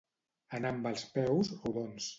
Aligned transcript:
Anar 0.59 0.71
amb 0.77 0.89
els 0.93 1.07
peus 1.19 1.55
rodons. 1.61 2.09